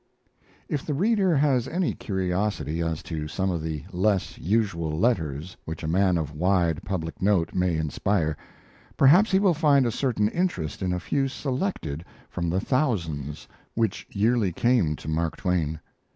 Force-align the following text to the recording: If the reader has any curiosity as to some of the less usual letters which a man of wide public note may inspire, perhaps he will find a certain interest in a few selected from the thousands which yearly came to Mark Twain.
If 0.67 0.83
the 0.83 0.95
reader 0.95 1.35
has 1.37 1.67
any 1.67 1.93
curiosity 1.93 2.81
as 2.81 3.03
to 3.03 3.27
some 3.27 3.51
of 3.51 3.61
the 3.61 3.83
less 3.91 4.35
usual 4.39 4.97
letters 4.97 5.57
which 5.63 5.83
a 5.83 5.87
man 5.87 6.17
of 6.17 6.33
wide 6.33 6.81
public 6.83 7.21
note 7.21 7.53
may 7.53 7.77
inspire, 7.77 8.35
perhaps 8.97 9.29
he 9.29 9.37
will 9.37 9.53
find 9.53 9.85
a 9.85 9.91
certain 9.91 10.27
interest 10.29 10.81
in 10.81 10.91
a 10.91 10.99
few 10.99 11.27
selected 11.27 12.03
from 12.31 12.49
the 12.49 12.59
thousands 12.59 13.47
which 13.75 14.07
yearly 14.11 14.51
came 14.51 14.95
to 14.95 15.07
Mark 15.07 15.37
Twain. 15.37 15.79